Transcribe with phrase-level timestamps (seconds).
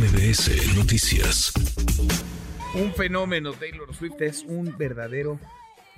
[0.00, 1.52] MBS Noticias.
[2.74, 5.38] Un fenómeno, Taylor Swift es un verdadero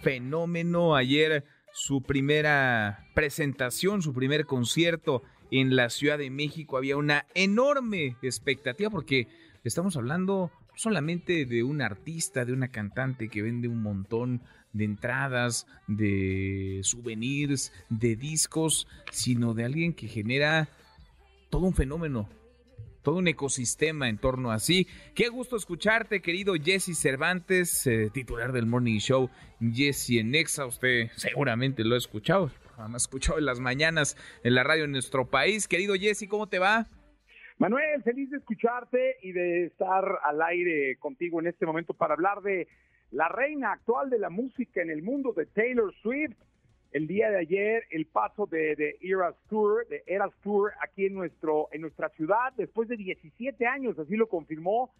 [0.00, 0.96] fenómeno.
[0.96, 5.22] Ayer su primera presentación, su primer concierto
[5.52, 9.28] en la Ciudad de México, había una enorme expectativa porque
[9.62, 14.42] estamos hablando solamente de un artista, de una cantante que vende un montón
[14.72, 20.68] de entradas, de souvenirs, de discos, sino de alguien que genera
[21.50, 22.28] todo un fenómeno,
[23.02, 24.86] todo un ecosistema en torno a sí.
[25.14, 29.28] Qué gusto escucharte, querido Jesse Cervantes, eh, titular del Morning Show,
[29.60, 30.66] Jesse en Nexa.
[30.66, 35.26] Usted seguramente lo ha escuchado, ha escuchado en las mañanas en la radio en nuestro
[35.28, 35.68] país.
[35.68, 36.86] Querido Jesse, ¿cómo te va?
[37.58, 42.40] Manuel, feliz de escucharte y de estar al aire contigo en este momento para hablar
[42.42, 42.66] de
[43.10, 46.36] la reina actual de la música en el mundo de Taylor Swift
[46.92, 51.14] el día de ayer el paso de, de Eras Tour, de Eras Tour aquí en
[51.14, 54.92] nuestro en nuestra ciudad después de 17 años, así lo confirmó.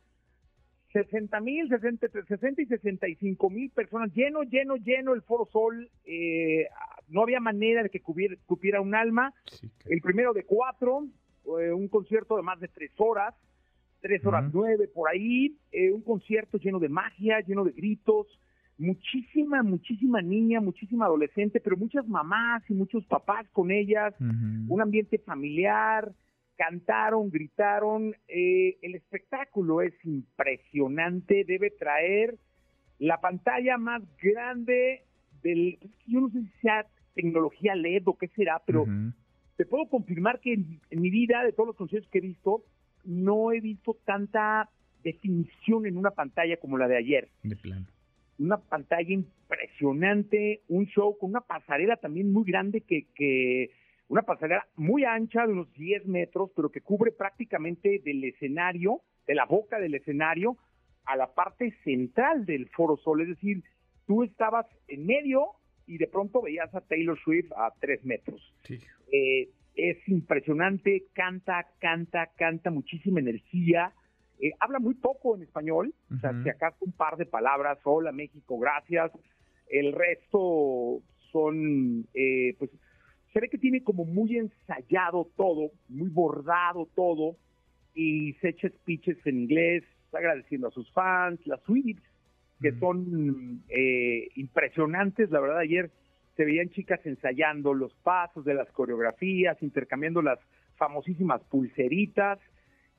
[0.92, 6.66] 60 mil, 60, 60 y 65 mil personas, lleno, lleno, lleno el Foro Sol, eh,
[7.08, 9.32] no había manera de que cupiera, un alma.
[9.86, 11.06] El primero de cuatro,
[11.60, 13.34] eh, un concierto de más de tres horas,
[14.00, 18.26] tres horas nueve por ahí, eh, un concierto lleno de magia, lleno de gritos,
[18.82, 25.18] muchísima, muchísima niña, muchísima adolescente, pero muchas mamás y muchos papás con ellas, un ambiente
[25.18, 26.12] familiar,
[26.56, 32.36] cantaron, gritaron, eh, el espectáculo es impresionante, debe traer
[32.98, 35.02] la pantalla más grande
[35.42, 38.84] del, yo no sé si sea tecnología LED o qué será, pero
[39.56, 42.64] te puedo confirmar que en, en, mi vida, de todos los conciertos que he visto,
[43.04, 44.68] no he visto tanta
[45.04, 47.28] definición en una pantalla como la de ayer.
[47.42, 47.86] De plano
[48.44, 53.70] una pantalla impresionante, un show con una pasarela también muy grande que, que
[54.08, 59.34] una pasarela muy ancha de unos 10 metros, pero que cubre prácticamente del escenario, de
[59.34, 60.56] la boca del escenario,
[61.04, 63.22] a la parte central del Foro Sol.
[63.22, 63.62] Es decir,
[64.06, 65.46] tú estabas en medio
[65.86, 68.54] y de pronto veías a Taylor Swift a 3 metros.
[69.10, 73.92] Eh, es impresionante, canta, canta, canta, muchísima energía.
[74.42, 78.10] Eh, habla muy poco en español, o sea, si acaso un par de palabras, hola
[78.10, 79.12] México, gracias.
[79.68, 82.72] El resto son, eh, pues,
[83.32, 87.36] se ve que tiene como muy ensayado todo, muy bordado todo,
[87.94, 92.02] y se echa speeches en inglés, agradeciendo a sus fans, las suites,
[92.60, 95.92] que son eh, impresionantes, la verdad, ayer
[96.36, 100.40] se veían chicas ensayando los pasos de las coreografías, intercambiando las
[100.74, 102.40] famosísimas pulseritas,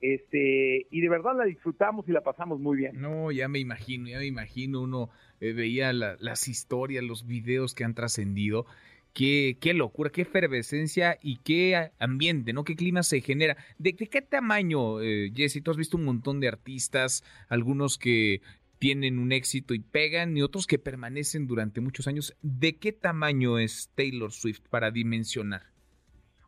[0.03, 2.99] este, y de verdad la disfrutamos y la pasamos muy bien.
[2.99, 5.09] No, ya me imagino, ya me imagino, uno
[5.39, 8.65] eh, veía las historias, los videos que han trascendido.
[9.13, 12.65] Qué, qué locura, qué efervescencia y qué ambiente, ¿no?
[12.65, 13.55] Qué clima se genera.
[13.77, 15.63] ¿De, qué tamaño, eh, Jesse?
[15.63, 18.41] Tú has visto un montón de artistas, algunos que
[18.79, 22.35] tienen un éxito y pegan y otros que permanecen durante muchos años.
[22.41, 25.72] ¿De qué tamaño es Taylor Swift para dimensionar?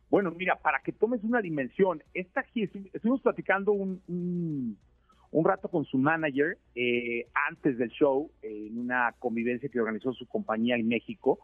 [0.08, 5.98] Bueno, mira, para que tomes una dimensión, esta estuvimos platicando un, un, rato con su
[5.98, 11.40] manager eh, antes del show, en una convivencia que organizó su compañía en México,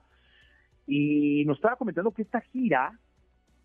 [0.86, 2.98] y nos estaba comentando que esta gira,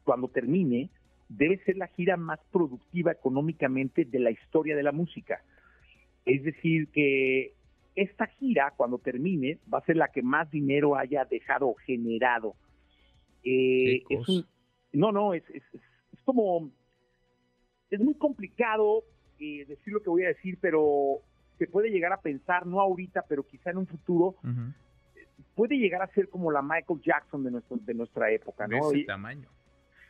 [0.03, 0.89] cuando termine,
[1.29, 5.41] debe ser la gira más productiva económicamente de la historia de la música.
[6.25, 7.53] Es decir, que
[7.95, 12.55] esta gira, cuando termine, va a ser la que más dinero haya dejado generado.
[13.43, 14.45] Eh, es un,
[14.93, 16.71] no, no, es, es, es como,
[17.89, 19.03] es muy complicado
[19.39, 21.21] eh, decir lo que voy a decir, pero
[21.57, 24.35] se puede llegar a pensar, no ahorita, pero quizá en un futuro,
[25.55, 28.89] puede llegar a ser como la Michael Jackson de, nuestro, de nuestra época, ¿no?
[28.89, 29.49] De ese tamaño.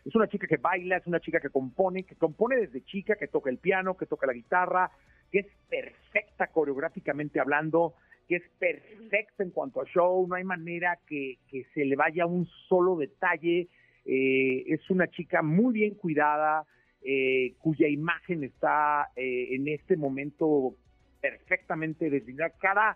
[0.06, 3.28] Es una chica que baila, es una chica que compone, que compone desde chica, que
[3.28, 4.92] toca el piano, que toca la guitarra,
[5.32, 7.94] que es perfecta coreográficamente hablando,
[8.28, 12.26] que es perfecta en cuanto a show, no hay manera que, que se le vaya
[12.26, 13.68] un solo detalle,
[14.10, 16.66] eh, es una chica muy bien cuidada,
[17.04, 20.76] eh, cuya imagen está eh, en este momento
[21.20, 22.54] perfectamente designada.
[22.58, 22.96] Cada,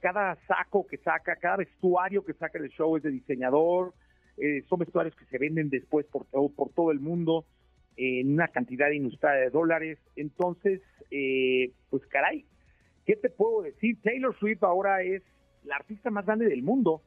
[0.00, 3.94] cada saco que saca, cada vestuario que saca del show es de diseñador.
[4.68, 7.44] son vestuarios que se venden después por todo, por todo el mundo
[7.96, 9.98] en una cantidad inusitada de dólares.
[10.16, 10.80] Entonces,
[11.90, 12.44] pues caray,
[13.06, 13.96] ¿qué te puedo decir?
[14.02, 15.22] Taylor Swift ahora es
[15.64, 17.02] la artista más grande del mundo,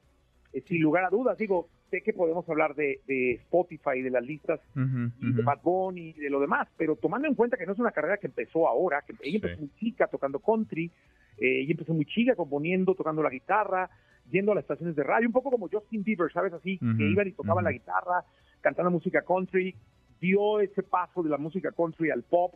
[0.67, 1.37] sin lugar a dudas.
[1.37, 2.99] Digo, sé que podemos hablar de,
[3.43, 7.57] Spotify, de las listas, de Bad Bunny y de lo demás, pero tomando en cuenta
[7.57, 10.91] que no es una carrera que empezó ahora, que ella empezó muy chica tocando country,
[11.37, 13.89] eh, ella empezó muy chica componiendo, tocando la guitarra,
[14.29, 16.53] yendo a las estaciones de radio, un poco como Justin Bieber, ¿sabes?
[16.53, 18.23] Así, que iban y tocaban la guitarra,
[18.61, 19.75] cantando música country,
[20.19, 22.53] dio ese paso de la música country al pop,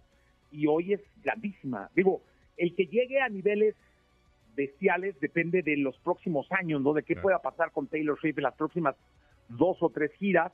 [0.51, 1.89] y hoy es grandísima.
[1.95, 2.21] Digo,
[2.57, 3.75] el que llegue a niveles
[4.55, 6.93] bestiales depende de los próximos años, ¿no?
[6.93, 8.95] De qué pueda pasar con Taylor Swift en las próximas
[9.49, 10.51] dos o tres giras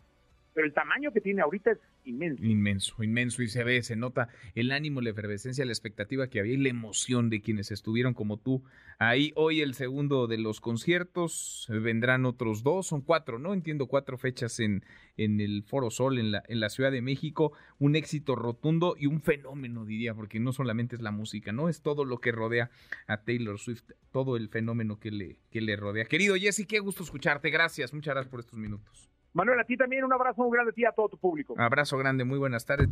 [0.54, 2.44] pero el tamaño que tiene ahorita es inmenso.
[2.44, 6.54] Inmenso, inmenso, y se ve, se nota el ánimo, la efervescencia, la expectativa que había
[6.54, 8.64] y la emoción de quienes estuvieron como tú.
[9.00, 13.54] Ahí hoy el segundo de los conciertos, vendrán otros dos, son cuatro, ¿no?
[13.54, 14.84] Entiendo, cuatro fechas en,
[15.18, 19.06] en el Foro Sol, en la, en la Ciudad de México, un éxito rotundo y
[19.08, 21.70] un fenómeno, diría, porque no solamente es la música, ¿no?
[21.70, 22.70] Es todo lo que rodea
[23.08, 26.06] a Taylor Swift, todo el fenómeno que le, que le rodea.
[26.06, 29.11] Querido Jesse, qué gusto escucharte, gracias, muchas gracias por estos minutos.
[29.34, 31.56] Manuel, a ti también un abrazo muy grande a ti y a todo tu público.
[31.58, 32.90] Abrazo grande, muy buenas tardes.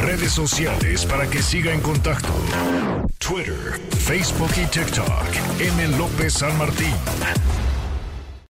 [0.00, 2.32] Redes sociales para que siga en contacto:
[3.18, 5.60] Twitter, Facebook y TikTok.
[5.60, 5.98] M.
[5.98, 6.94] López San Martín.